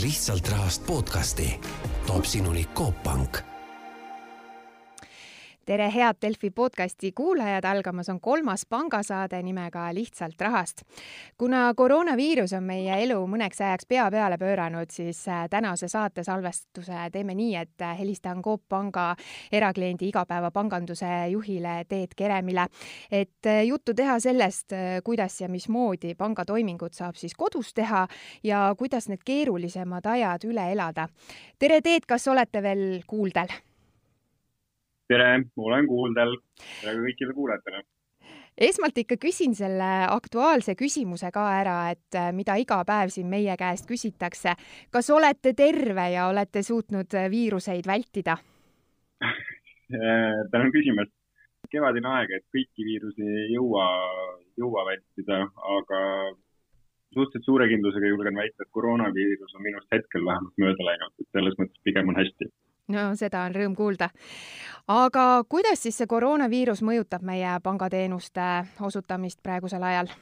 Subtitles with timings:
[0.00, 1.60] lihtsalt rahast podcasti.
[2.06, 3.55] Toob sinuni Coop Pank
[5.66, 10.82] tere, head Delfi podcasti kuulajad, algamas on kolmas pangasaade nimega Lihtsalt rahast.
[11.38, 17.10] kuna koroonaviirus on meie elu mõneks ajaks pea peale pööranud, siis äh, tänase saate salvestuse
[17.12, 19.16] teeme nii, et äh, helistan Coop Panga
[19.52, 22.68] erakliendi igapäevapanganduse juhile Teet Keremile,
[23.10, 24.72] et äh, juttu teha sellest,
[25.04, 28.06] kuidas ja mismoodi pangatoimingut saab siis kodus teha
[28.44, 31.08] ja kuidas need keerulisemad ajad üle elada.
[31.58, 33.50] tere, Teet, kas olete veel kuuldel?
[35.08, 36.36] Tere, olen kuuldel.
[36.80, 37.82] tere kõikidele kuulajatele.
[38.68, 43.56] esmalt ikka küsin selle aktuaalse küsimuse ka ära, et äh, mida iga päev siin meie
[43.56, 44.56] käest küsitakse.
[44.90, 48.36] kas olete terve ja olete suutnud äh, viiruseid vältida
[50.52, 51.12] tänan küsimast.
[51.70, 53.86] kevadine aeg, et kõiki viirusi ei jõua,
[54.58, 55.40] jõua vältida,
[55.78, 56.00] aga
[57.10, 61.58] suhteliselt suure kindlusega julgen väita, et koroonaviirus on minust hetkel vähemalt mööda läinud, et selles
[61.58, 62.46] mõttes pigem on hästi
[62.92, 64.10] no seda on rõõm kuulda.
[64.88, 68.46] aga kuidas siis see koroonaviirus mõjutab meie pangateenuste
[68.80, 70.12] osutamist praegusel ajal?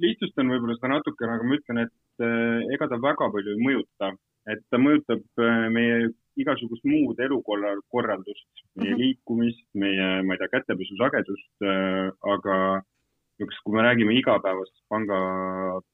[0.00, 4.12] lihtsustan võib-olla seda natukene, aga ma ütlen, et eh, ega ta väga palju ei mõjuta,
[4.52, 9.00] et ta mõjutab eh, meie igasugust muud elukorraldust, meie mm -hmm.
[9.02, 12.56] liikumist, meie, ma ei tea, kätepesu sagedust, eh, aga
[13.40, 15.18] niisugust, kui me räägime igapäevasest panga,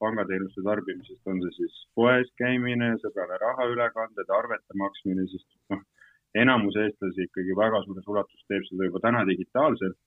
[0.03, 5.83] pangateenuste tarbimisest, on see siis poes käimine, sõbrale rahaülekanded, arvete maksmine, sest noh,
[6.35, 9.99] enamus eestlasi ikkagi väga suures ulatuses teeb seda juba täna digitaalselt.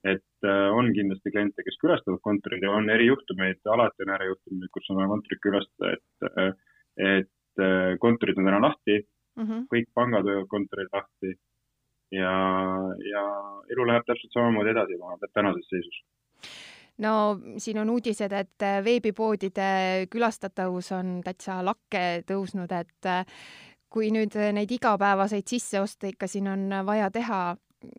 [0.00, 4.86] et äh, on kindlasti kliente, kes külastavad kontoreid ja on erijuhtumeid, alati on ärijuhtumeid, kus
[4.88, 6.54] on vaja kontorit külastada, et äh,,
[7.16, 9.66] et äh, kontorid on täna lahti mm, -hmm.
[9.74, 11.34] kõik pangad võivad kontoreid lahti
[12.16, 12.32] ja,
[13.12, 13.24] ja
[13.74, 16.00] elu läheb täpselt samamoodi edasi, ma arvan, tänases seisus
[17.00, 17.14] no
[17.56, 19.70] siin on uudised, et äh, veebipoodide
[20.12, 23.24] külastatavus on täitsa lakke tõusnud, et äh,
[23.90, 27.40] kui nüüd neid igapäevaseid sisseoste ikka siin on vaja teha,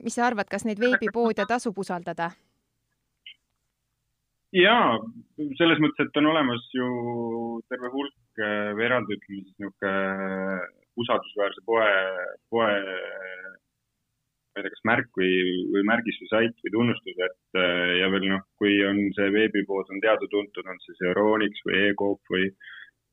[0.05, 2.31] mis sa arvad, kas neid veebipoode tasub usaldada?
[4.51, 4.97] jaa,
[5.55, 6.87] selles mõttes, et on olemas ju
[7.71, 9.93] terve hulk äh, eraldi ütleme siis niisugune
[10.99, 11.87] usaldusväärse poe,
[12.51, 12.71] poe
[14.51, 15.31] ma ei tea, kas märk või,
[15.71, 19.91] või märgis või sait või tunnustus, et äh, ja veel noh, kui on see veebipood
[19.93, 22.49] on teada-tuntud, on see Euronix või e-Coop või,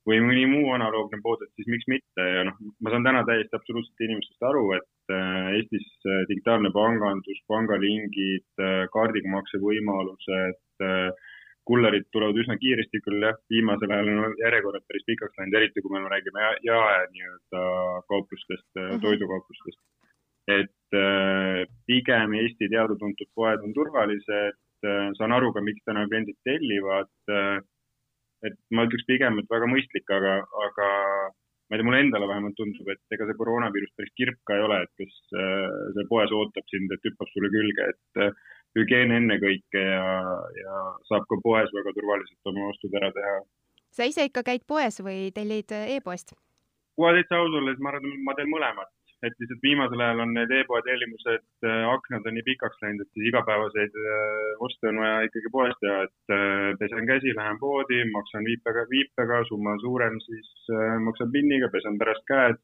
[0.08, 3.54] või mõni muu analoogne pood, et siis miks mitte ja noh, ma saan täna täiesti
[3.54, 8.48] absoluutselt inimestest aru, et äh, Eestis äh, digitaalne pangandus, pangalingid,
[8.94, 10.62] kaardiga makse võimalused,
[11.68, 15.92] kullerid tulevad üsna kiiresti küll jah, viimasel ajal on järjekorrad päris pikaks läinud, eriti kui
[15.92, 17.64] me räägime jae nii-öelda
[18.08, 19.02] kauplustest mm, -hmm.
[19.04, 19.82] toidukauplustest
[20.48, 26.38] et äh, pigem Eesti teada-tuntud poed on turvalised, äh, saan aru ka, miks täna kliendid
[26.48, 27.12] tellivad.
[27.32, 27.58] Äh,
[28.48, 30.88] et ma ütleks pigem, et väga mõistlik, aga, aga
[31.68, 34.62] ma ei tea, mulle endale vähemalt tundub, et ega see koroonaviirus päris kirp ka ei
[34.62, 38.38] ole, et kes seal poes ootab sind, et hüppab sulle külge, et
[38.78, 40.12] hügieen ennekõike ja,
[40.62, 40.76] ja
[41.10, 43.34] saab ka poes väga turvaliselt oma ostud ära teha.
[43.90, 46.36] sa ise ikka käid poes või tellid e-poest?
[46.94, 48.94] kohe täitsa aus olles, ma arvan, ma teen mõlemat
[49.26, 53.22] et lihtsalt viimasel ajal on need e-poe tellimused, äh, aknad on nii pikaks läinud, et
[53.30, 58.46] igapäevaseid äh, oste on vaja ikkagi poest teha, et äh, pesen käsi, lähen poodi, maksan
[58.46, 60.70] viipega, viipega, summa on suurem, siis
[61.06, 62.62] maksan PIN-iga, pesen pärast käed.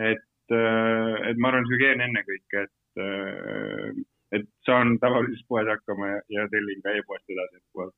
[0.00, 0.54] et,
[1.28, 3.98] et ma arvan, hügieen ennekõike, et,
[4.38, 7.94] et saan tavalises poes hakkama ja, ja tellin ka e-poest edasi, et poelt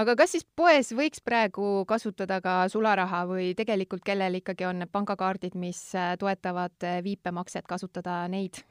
[0.00, 4.92] aga kas siis poes võiks praegu kasutada ka sularaha või tegelikult kellel ikkagi on need
[4.92, 8.62] pangakaardid, mis äh, toetavad äh, viipemakset, kasutada neid?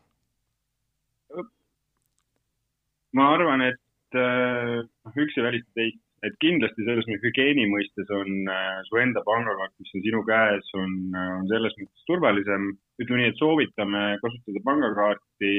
[3.16, 8.10] ma arvan, et äh, noh, üks ei välista teist, et kindlasti selles mõttes hügieeni mõistes
[8.12, 8.48] on
[8.88, 12.72] su enda pangakaart, mis on sinu käes, on, on selles mõttes turvalisem.
[13.00, 15.52] ütleme nii, et soovitame kasutada pangakaarti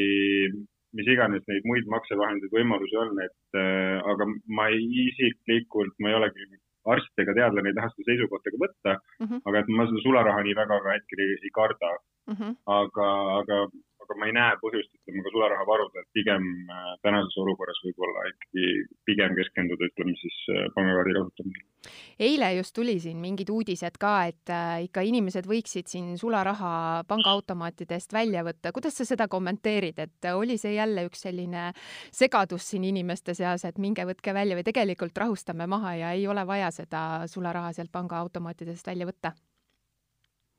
[0.97, 6.19] mis iganes neid muid maksevahendeid, võimalusi on, et äh, aga ma ei, isiklikult, ma ei
[6.21, 6.55] ole küll
[6.93, 9.41] arst ega teadlane, ei taha seda seisukohta ka võtta mm, -hmm.
[9.51, 11.91] aga et ma seda sularaha nii väga ka hetkel ei, ei karda
[12.31, 12.37] mm.
[12.37, 12.53] -hmm.
[12.79, 13.09] aga,
[13.41, 13.61] aga
[14.07, 18.27] aga ma ei näe põhjust, ütleme ka sularaha varuda, et pigem äh, tänases olukorras võib-olla
[18.31, 18.67] ikkagi
[19.09, 21.95] pigem keskenduda, ütleme siis äh, pangakaardi kasutamisele.
[22.29, 28.15] eile just tuli siin mingid uudised ka, et äh, ikka inimesed võiksid siin sularaha pangaautomaatidest
[28.15, 28.73] välja võtta.
[28.73, 31.73] kuidas sa seda kommenteerid, et oli see jälle üks selline
[32.15, 36.47] segadus siin inimeste seas, et minge võtke välja või tegelikult rahustame maha ja ei ole
[36.47, 39.35] vaja seda sularaha sealt pangaautomaatidest välja võtta?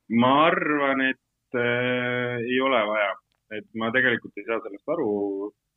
[0.09, 3.15] ma arvan, et äh, ei ole vaja
[3.55, 5.11] et ma tegelikult ei saa sellest aru,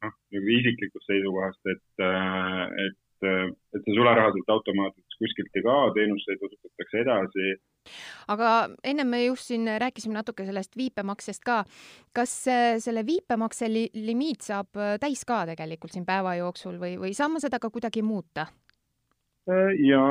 [0.05, 5.91] noh, nagu isiklikust seisukohast, et, äh, et et see sularaha sealt automaatselt kuskilt ei kao,
[5.93, 7.51] teenuseid osutatakse edasi.
[8.33, 8.53] aga
[8.85, 11.65] ennem me just siin rääkisime natuke sellest viipemaksest ka.
[12.17, 12.33] kas
[12.79, 17.45] selle viipemakse li limiit saab täis ka tegelikult siin päeva jooksul või, või saan ma
[17.45, 18.47] seda ka kuidagi muuta?
[19.85, 20.05] ja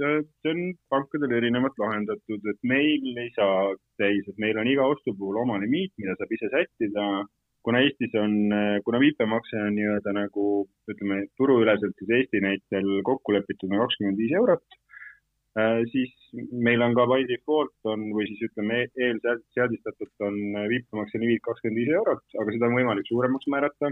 [0.00, 0.60] see on
[0.92, 5.58] pankadel erinevalt lahendatud, et meil ei saa täis, et meil on iga ostu puhul oma
[5.62, 7.06] limiit, mida saab ise sättida.
[7.66, 8.34] Kuna Eestis on,
[8.86, 10.42] kuna viipemakse on nii-öelda nagu
[10.92, 14.76] ütleme, turuüleselt siis Eesti näitel kokku lepitud on kakskümmend viis eurot,
[15.58, 16.12] äh, siis
[16.52, 20.38] meil on ka by default on või siis ütleme eelseadistatult on
[20.70, 23.90] viipemakse limiit kakskümmend viis eurot, aga seda on võimalik suuremaks määrata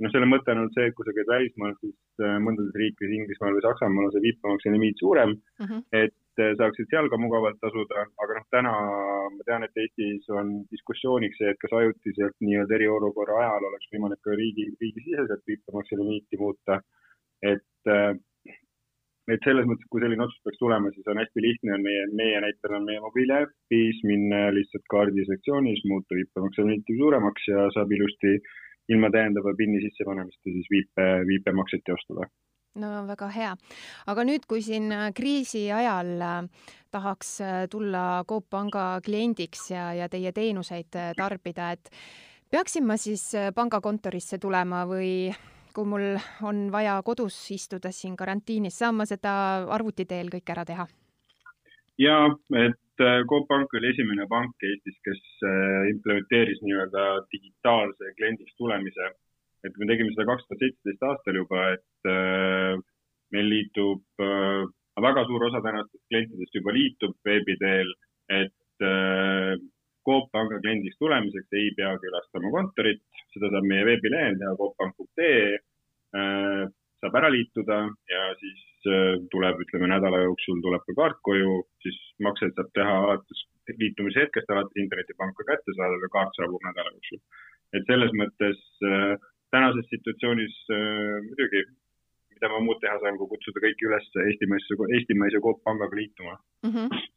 [0.00, 3.12] noh, selle mõte on olnud see, et kui sa käid välismaal, siis äh, mõndades riikides,
[3.18, 5.68] Inglismaal või Saksamaal on see viipemakse limiit suurem mhm.
[5.68, 5.84] -huh.
[6.04, 8.72] et äh, saaksid seal ka mugavalt tasuda, aga noh, täna
[9.36, 14.22] ma tean, et Eestis on diskussiooniks see, et kas ajutiselt nii-öelda eriolukorra ajal oleks võimalik
[14.24, 16.80] ka riigi, riigisiseselt viipemakse limiiti muuta.
[17.42, 18.14] et, äh,
[19.32, 22.40] et selles mõttes, kui selline otsus peaks tulema, siis on hästi lihtne, on meie, meie
[22.42, 28.34] näitel on meie mobiiliäpis minna lihtsalt kaardi sektsioonis, muuta viipemakse limiiti suuremaks ja saab ilusti
[28.38, 32.26] äh, ilma täiendava PIN-i sissepanemist ja siis viipe, viipemakset teostada.
[32.82, 33.52] no väga hea,
[34.08, 39.90] aga nüüd, kui siin äh, kriisi ajal äh, tahaks äh, tulla Coop Panga kliendiks ja,
[39.94, 41.90] ja teie teenuseid tarbida, et
[42.50, 45.32] peaksin ma siis pangakontorisse tulema või
[45.72, 49.32] kui mul on vaja kodus istuda siin karantiinis, saan ma seda
[49.72, 50.88] arvuti teel kõik ära teha?
[52.00, 52.16] ja,
[52.56, 59.12] et Äh, Coop Pank oli esimene pank Eestis, kes äh, implementeeris nii-öelda digitaalse kliendiks tulemise.
[59.62, 62.72] et me tegime seda kaks tuhat seitseteist aastal juba, et äh,
[63.32, 64.02] meil liitub,
[65.06, 67.92] väga suur osa tänastest klientidest juba liitub veebi teel,
[68.28, 68.84] et
[70.04, 73.00] Coop Panga kliendiks tulemiseks ei pea külastama kontorit,
[73.32, 75.54] seda saab meie veebilehel teha cooppank.ee
[77.12, 77.78] saab ära liituda
[78.08, 82.94] ja siis äh, tuleb, ütleme nädala jooksul tuleb ka kaart koju, siis makseid saab teha
[83.04, 83.44] alates
[83.78, 87.20] liitumise hetkest alates internetipanka kättesaadav ja kaart saabub nädala jooksul.
[87.72, 89.16] et selles mõttes äh,
[89.52, 91.64] tänases situatsioonis äh, muidugi,
[92.34, 96.70] mida ma muud teha saan, kui kutsuda kõiki üles eestimaise, eestimaise Coop pangaga liituma mm.
[96.70, 97.08] -hmm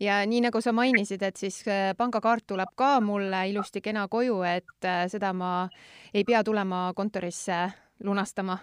[0.00, 1.64] ja nii nagu sa mainisid, et siis
[1.98, 5.68] pangakaart tuleb ka mulle ilusti kena koju, et seda ma
[6.14, 7.68] ei pea tulema kontorisse
[8.04, 8.56] lunastama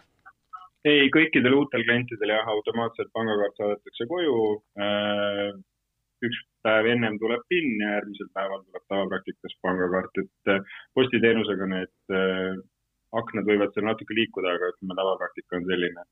[0.86, 4.38] ei, kõikidel uutel klientidel jah, automaatselt pangakaart saadetakse koju.
[4.82, 5.56] Äh,
[6.28, 12.14] üks päev ennem tuleb PIN ja järgmisel päeval tuleb tavapraktikas pangakaart, et äh, postiteenusega need
[12.14, 12.62] äh,
[13.18, 16.08] aknad võivad seal natuke liikuda, aga ütleme, tavapraktika on selline.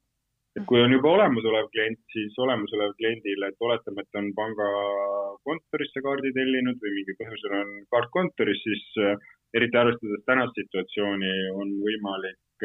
[0.56, 6.32] et kui on juba olemasolev klient, siis olemasolev kliendile, et oletame, et on pangakontorisse kaardi
[6.38, 8.86] tellinud või mingil põhjusel on kaart kontoris, siis
[9.58, 12.64] eriti arvestades tänast situatsiooni, on võimalik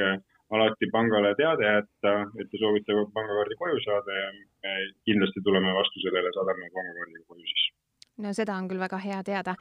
[0.50, 4.72] alati pangale teade jätta, et te soovite pangakaardi koju saada ja me
[5.06, 7.68] kindlasti tuleme vastu sellele, saadame pangakaardiga koju siis
[8.20, 9.54] no seda on küll väga hea teada.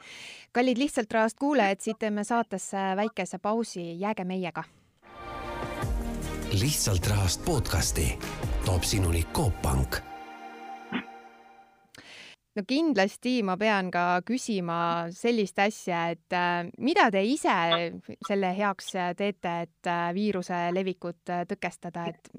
[0.52, 4.64] kallid Lihtsalt Rahast kuulajad, siit teeme saatesse väikese pausi, jääge meiega.
[6.60, 8.18] lihtsalt Rahast podcasti
[8.66, 10.09] toob sinuni Coop Pank
[12.60, 17.56] no kindlasti ma pean ka küsima sellist asja, et äh, mida te ise
[18.28, 22.30] selle heaks teete, et äh, viiruse levikut äh, tõkestada, et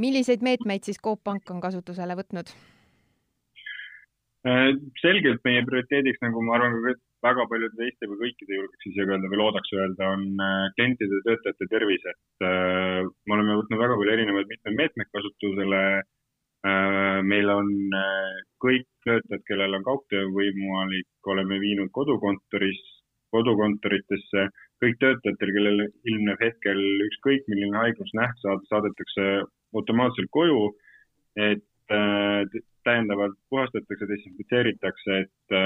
[0.00, 2.54] milliseid meetmeid siis Coop Pank on kasutusele võtnud?
[4.42, 9.38] selgelt meie prioriteediks, nagu ma arvan, väga paljude teiste või kõikide julgeks isegi öelda või
[9.38, 10.24] loodaks öelda, on
[10.74, 15.84] klientide ja töötajate tervis, et me oleme võtnud väga palju erinevaid mitmeid meetmeid kasutusele
[17.30, 17.70] meil on
[18.66, 22.80] kõik töötajad, kellel on kaugtöö võimalik, oleme viinud kodukontoris,
[23.34, 24.48] kodukontoritesse,
[24.82, 29.28] kõik töötajatel, kellel ilmneb hetkel ükskõik milline haigusnäht, saadetakse
[29.74, 30.66] automaatselt koju,
[31.36, 35.58] et äh, täiendavalt puhastatakse, desinfitseeritakse, et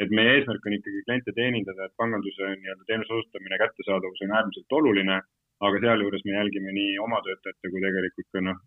[0.00, 4.76] et meie eesmärk on ikkagi kliente teenindada, et panganduse nii-öelda teenuse osutamine, kättesaadavus on äärmiselt
[4.78, 5.18] oluline,
[5.66, 8.62] aga sealjuures me jälgime nii oma töötajate kui tegelikult ka noh,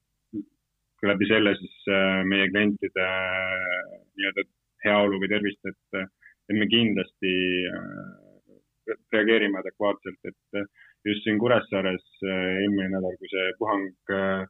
[1.03, 4.45] läbi selle siis äh, meie klientide äh, nii-öelda
[4.85, 6.01] heaolu või tervist, et,
[6.49, 7.33] et me kindlasti
[7.71, 10.67] äh, reageerime adekvaatselt, et
[11.05, 14.45] just siin Kuressaares eelmine nädal, kui see puhang Äh,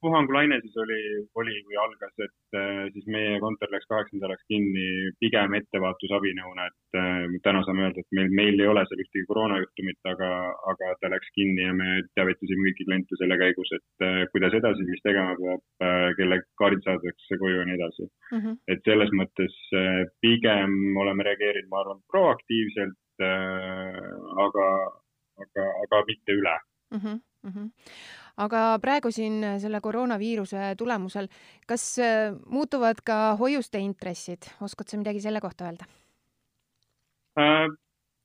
[0.00, 0.98] puhangulaine siis oli,
[1.34, 7.34] oli või algas, et äh, siis meie kontor läks kaheksandaks kinni pigem ettevaatusabinõuna, et äh,
[7.46, 10.30] täna saame öelda, et meil, meil ei ole seal ühtegi koroonajuhtumit, aga,
[10.72, 15.02] aga ta läks kinni ja me teavitasime kõiki kliente selle käigus, et kuidas edasi, mis
[15.06, 15.66] tegema peab,
[16.20, 18.38] kelle kaardid saadetakse koju ja nii edasi mm.
[18.38, 18.56] -hmm.
[18.74, 19.58] et selles mõttes
[20.22, 22.98] pigem oleme reageerinud, ma arvan, proaktiivselt,
[24.46, 24.68] aga,
[25.44, 26.56] aga, aga mitte üle
[26.94, 26.98] mm.
[26.98, 27.22] -hmm.
[27.42, 31.28] Mm -hmm aga praegu siin selle koroonaviiruse tulemusel,
[31.68, 31.84] kas
[32.46, 35.88] muutuvad ka hoiuste intressid, oskad sa midagi selle kohta öelda
[37.38, 37.68] äh,?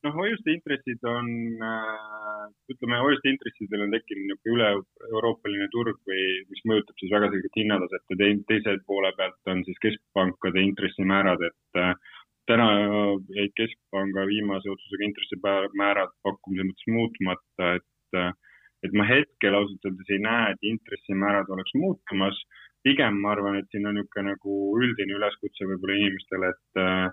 [0.05, 1.29] noh, hoiuste intressid on
[1.63, 7.59] äh,, ütleme, hoiuste intressidel on tekkinud niisugune üle-euroopaline turg või mis mõjutab siis väga selgelt
[7.61, 11.93] hinnataset ja teise poole pealt on siis keskpankade intressimäärad, et äh,
[12.47, 12.67] täna
[13.35, 18.31] jäid Keskpanga viimase otsusega intressimäärad pakkumise mõttes muutmata, et äh,
[18.85, 22.37] et ma hetkel ausalt öeldes ei näe, et intressimäärad oleks muutumas.
[22.85, 27.07] pigem ma arvan, et siin on niisugune nagu üldine üleskutse võib-olla inimestele, et äh,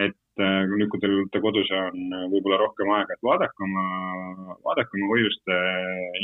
[0.00, 3.84] et äh, nüüd, kui teil olete kodus on äh, võib-olla rohkem aega, et vaadake oma,
[4.64, 5.58] vaadake oma hoiuste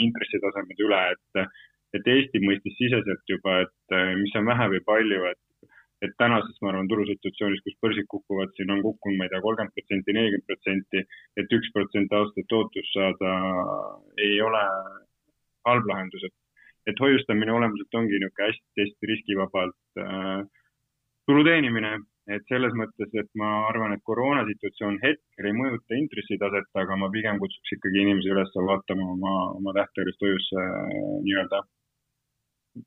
[0.07, 1.59] intressitasemed üle, et,
[1.99, 5.43] et Eesti mõistis siseselt juba, et äh, mis on vähe või palju, et
[6.05, 9.75] et tänases, ma arvan, turusituatsioonis, kus börsid kukuvad, siin on kukkunud, ma ei tea, kolmkümmend
[9.75, 11.05] protsenti, nelikümmend protsenti,
[11.41, 13.33] et üks protsent aastat tootlust saada
[14.27, 14.63] ei ole
[15.69, 16.37] halb lahendus, et,
[16.93, 20.47] et hoiustamine olemuselt ongi niisugune hästi-hästi riskivabalt äh,
[21.29, 21.99] tulu teenimine.
[22.29, 27.39] Et selles mõttes, et ma arvan, et koroonasituatsioon hetkel ei mõjuta intressitaset, aga ma pigem
[27.41, 30.67] kutsuks ikkagi inimesi üles vaatama oma, oma tähtajalist hoiusse
[31.25, 31.63] nii-öelda,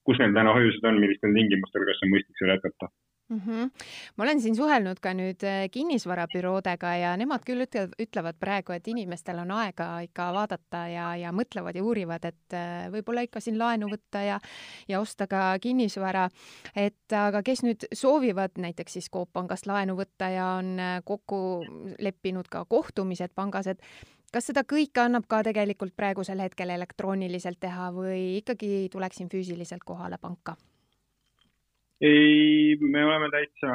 [0.08, 2.92] kus neil täna hoiused on, millistel tingimustel, kas on mõistlik seal jätkata
[3.32, 3.42] mm.
[3.48, 3.70] -hmm.
[4.16, 7.64] ma olen siin suhelnud ka nüüd äh, kinnisvarabüroodega ja nemad küll
[8.00, 12.92] ütlevad praegu, et inimestel on aega ikka vaadata ja, ja mõtlevad ja uurivad, et äh,
[12.92, 14.40] võib-olla ikka siin laenu võtta ja,
[14.88, 16.30] ja osta ka kinnisvara.
[16.76, 21.64] et aga kes nüüd soovivad näiteks siis Coop pangast laenu võtta ja on äh, kokku
[22.00, 23.80] leppinud ka kohtumised pangas, et
[24.32, 30.20] kas seda kõike annab ka tegelikult praegusel hetkel elektrooniliselt teha või ikkagi tuleksin füüsiliselt kohale
[30.22, 30.56] panka?
[32.02, 33.74] ei, me oleme täitsa,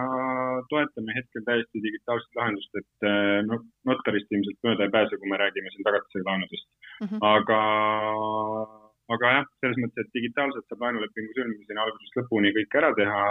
[0.71, 3.07] toetame hetkel täiesti digitaalset lahendust, et
[3.47, 7.07] noh, notarist ilmselt mööda ei pääse, kui me räägime siin tagatisega laenudest mm.
[7.07, 7.21] -hmm.
[7.29, 7.61] aga,
[9.15, 13.23] aga jah, selles mõttes, et digitaalselt saab laenulepingu sõlmimiseni algusest lõpuni kõik ära teha.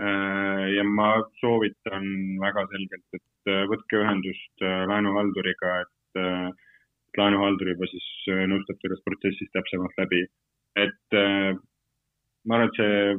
[0.00, 2.04] Äh, ja ma soovitan
[2.40, 5.99] väga selgelt, et äh, võtke ühendust laenuhalduriga, et
[7.18, 8.06] laenuhaldur juba siis
[8.50, 10.24] nõustab sellest protsessist täpsemalt läbi.
[10.78, 13.16] et ma arvan, et see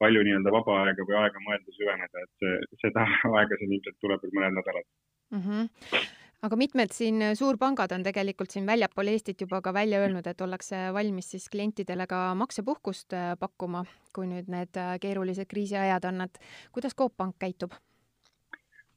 [0.00, 3.04] palju nii-öelda vaba aega või aega mõelda, süveneda, et see, seda
[3.40, 4.88] aega siin ilmselt tuleb veel mõned nädalad
[5.34, 5.44] mm.
[5.44, 6.08] -hmm
[6.46, 10.78] aga mitmed siin suurpangad on tegelikult siin väljapool Eestit juba ka välja öelnud, et ollakse
[10.96, 13.84] valmis siis klientidele ka maksepuhkust äh, pakkuma,
[14.16, 16.40] kui nüüd need äh, keerulised kriisiajad on, et
[16.72, 17.76] kuidas Coop Pank käitub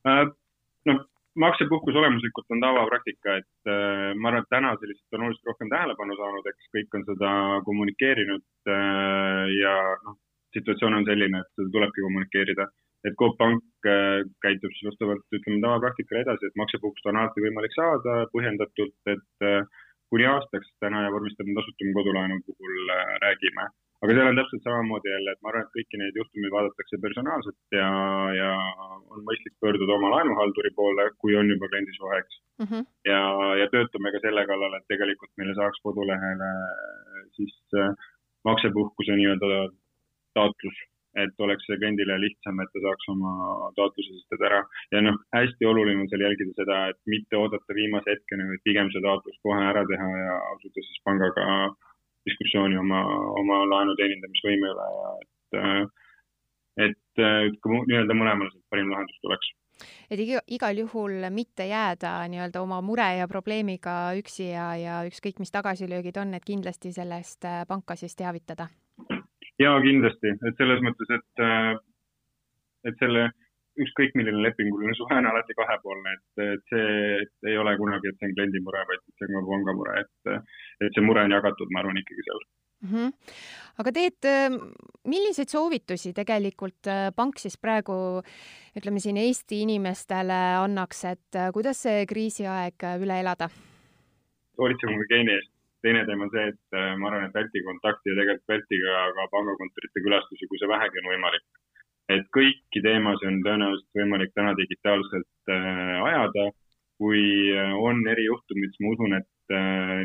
[0.07, 0.23] äh,?
[0.87, 1.03] noh,
[1.39, 6.17] maksepuhkus olemuslikult on tavapraktika, et äh, ma arvan, et täna lihtsalt on oluliselt rohkem tähelepanu
[6.19, 7.31] saanud, eks kõik on seda
[7.67, 9.75] kommunikeerinud äh, ja
[10.05, 10.17] noh,
[10.57, 12.69] situatsioon on selline, et seda tulebki kommunikeerida.
[13.03, 17.73] et Coop Pank äh, käitub siis vastavalt, ütleme, tavapraktikale edasi, et maksepuhkust on alati võimalik
[17.75, 19.65] saada põhjendatult, et äh,
[20.13, 23.67] kuni aastaks täna ja vormistame tasuta kodulaenu puhul äh, räägime.
[24.03, 27.77] Aga seal on täpselt samamoodi jälle, et ma arvan, et kõiki neid juhtumeid vaadatakse personaalselt
[27.77, 27.89] ja,
[28.35, 28.49] ja
[29.15, 32.65] on mõistlik pöörduda oma laenuhalduri poole, kui on juba kliendisuhe, eks mm.
[32.65, 32.87] -hmm.
[33.11, 33.21] ja,
[33.61, 36.49] ja töötame ka selle kallal, et tegelikult meile saaks kodulehele
[37.37, 37.55] siis
[38.49, 39.61] maksepuhkuse nii-öelda
[40.37, 40.81] taotlus,
[41.23, 43.31] et oleks kliendile lihtsam, et ta saaks oma
[43.79, 44.61] taotluse esitada ära.
[44.91, 48.91] ja noh, hästi oluline on seal jälgida seda, et mitte oodata viimase hetkeni, vaid pigem
[48.91, 51.47] see taotlus kohe ära teha ja asuda siis pangaga
[52.27, 53.01] diskussiooni oma,
[53.39, 55.59] oma laenu teenindamisvõime üle ja et,
[56.87, 59.51] et, et ka nii-öelda mõlemale parim lahendus tuleks.
[60.11, 65.41] Et iga, igal juhul mitte jääda nii-öelda oma mure ja probleemiga üksi ja, ja ükskõik,
[65.41, 68.69] mis tagasilöögid on, et kindlasti sellest panka siis teavitada.
[69.61, 71.73] Ja kindlasti, et selles mõttes, et, äh,
[72.89, 73.27] et selle
[73.83, 76.89] ükskõik milline lepinguline suhe on alati kahepoolne, et, et see
[77.23, 79.95] et ei ole kunagi, et see on kliendi mure, vaid see on ka panga mure,
[80.03, 80.35] et,
[80.85, 82.89] et see mure on jagatud, ma arvan, ikkagi seal mm.
[82.91, 83.13] -hmm.
[83.83, 84.59] aga Teet, äh,
[85.15, 87.95] milliseid soovitusi tegelikult äh, pank siis praegu
[88.77, 93.49] ütleme siin Eesti inimestele annaks, et kuidas see kriisiaeg üle elada?
[94.57, 95.53] hoolitsema hügieeni eest
[95.83, 99.27] teine teema on see, et äh, ma arvan, et vältige kontakti ja tegelikult vältige ka
[99.35, 101.45] pangakontorite külastusi, kui see vähegi on võimalik.
[102.11, 106.51] Et kõiki teemasid on tõenäoliselt võimalik täna digitaalselt äh, ajada.
[107.01, 109.29] kui äh, on erijuhtumid, siis ma usun, et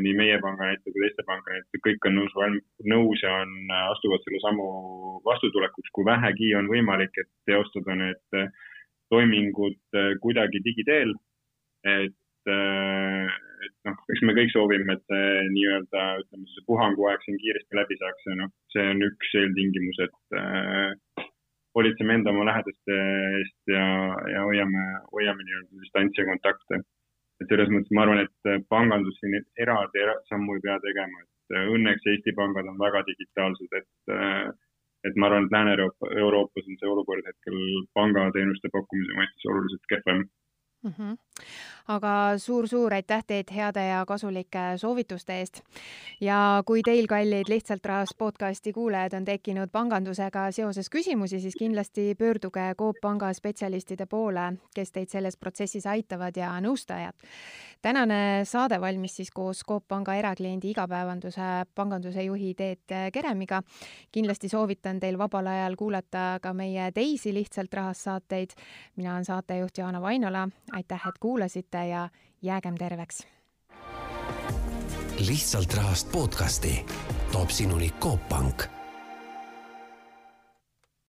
[0.03, 2.33] nii meie panga näitel kui teiste panga näitel kõik on nõus,
[2.91, 3.53] nõus ja on,
[3.93, 4.65] astuvad selle sammu
[5.23, 8.41] vastutulekuks, kui vähegi on võimalik, et teostada need
[9.13, 11.13] toimingud kuidagi digiteel.
[11.87, 12.17] et
[13.65, 17.97] et noh, eks me kõik soovime, et see nii-öelda ütleme siis puhanguaeg siin kiiresti läbi
[17.99, 21.25] saaks ja noh, see on üks eeltingimus, et äh,
[21.75, 22.95] hoolitseme enda oma lähedaste
[23.39, 23.83] eest ja,
[24.33, 26.81] ja hoiame, hoiame nii-öelda distantsi ja kontakte.
[27.39, 32.09] et selles mõttes ma arvan, et pangandus siin eraldi sammu ei pea tegema, et õnneks
[32.11, 34.17] Eesti pangad on väga digitaalsed, et,
[35.07, 37.61] et ma arvan, et Lääne-Euroopa, Euroopas on see olukord hetkel
[37.95, 40.91] pangateenuste pakkumise mõttes oluliselt kehvem mm.
[40.91, 41.15] -hmm.
[41.89, 45.61] Aga suur-suur aitäh teid heade ja kasulike soovituste eest.
[46.21, 52.13] ja kui teil, kallid Lihtsalt Rahast podcasti kuulajad, on tekkinud pangandusega seoses küsimusi, siis kindlasti
[52.17, 57.13] pöörduge Coop Panga spetsialistide poole, kes teid selles protsessis aitavad ja nõustajad.
[57.81, 63.61] tänane saade valmis siis koos Coop Panga erakliendi igapäevanduse panganduse juhi Teet Keremiga.
[64.11, 68.49] kindlasti soovitan teil vabal ajal kuulata ka meie teisi Lihtsalt Rahast saateid.
[68.95, 72.09] mina olen saatejuht Jaana Vainola aitäh, et kuulasite ja
[72.41, 73.27] jäägem terveks.
[75.27, 76.85] lihtsalt rahast podcasti
[77.31, 78.78] toob sinuni Coop Pank